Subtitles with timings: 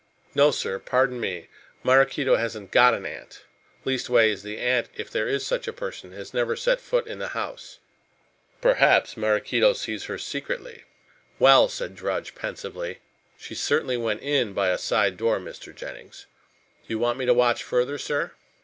[0.33, 1.47] "No, sir, pardon me.
[1.83, 3.43] Maraquito hasn't got an aunt.
[3.85, 7.27] Leastways the aunt, if there is such a person, has never set foot in the
[7.37, 7.77] house."
[8.61, 10.85] "Perhaps Maraquito sees her secretly."
[11.37, 12.97] "Well," said Drudge pensively,
[13.37, 15.71] "she certainly went in by a side door, Mr.
[15.71, 16.25] Jennings.
[16.87, 18.31] Do you want me to watch further, sir?"